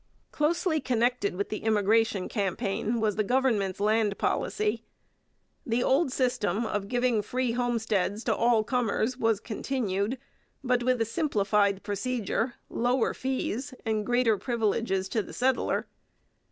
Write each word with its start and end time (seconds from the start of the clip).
Closely 0.31 0.81
connected 0.81 1.35
with 1.35 1.49
the 1.49 1.59
immigration 1.59 2.27
campaign 2.27 2.99
was 2.99 3.17
the 3.17 3.23
Government's 3.23 3.79
land 3.79 4.17
policy. 4.17 4.81
The 5.63 5.83
old 5.83 6.11
system 6.11 6.65
of 6.65 6.87
giving 6.87 7.21
free 7.21 7.51
homesteads 7.51 8.23
to 8.23 8.35
all 8.35 8.63
comers 8.63 9.17
was 9.17 9.39
continued, 9.39 10.17
but 10.63 10.81
with 10.81 10.99
a 11.01 11.05
simplified 11.05 11.83
procedure, 11.83 12.55
lower 12.67 13.13
fees, 13.13 13.75
and 13.85 14.03
greater 14.03 14.39
privileges 14.39 15.07
to 15.09 15.21
the 15.21 15.33
settler. 15.33 15.85